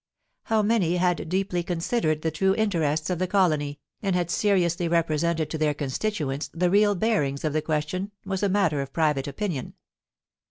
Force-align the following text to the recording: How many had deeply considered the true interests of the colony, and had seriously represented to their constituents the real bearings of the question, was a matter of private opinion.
How 0.45 0.63
many 0.63 0.97
had 0.97 1.29
deeply 1.29 1.61
considered 1.61 2.23
the 2.23 2.31
true 2.31 2.55
interests 2.55 3.11
of 3.11 3.19
the 3.19 3.27
colony, 3.27 3.79
and 4.01 4.15
had 4.15 4.31
seriously 4.31 4.87
represented 4.87 5.51
to 5.51 5.59
their 5.59 5.75
constituents 5.75 6.49
the 6.55 6.71
real 6.71 6.95
bearings 6.95 7.43
of 7.43 7.53
the 7.53 7.61
question, 7.61 8.09
was 8.25 8.41
a 8.41 8.49
matter 8.49 8.81
of 8.81 8.93
private 8.93 9.27
opinion. 9.27 9.75